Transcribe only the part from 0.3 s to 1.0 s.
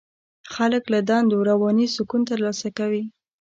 خلک له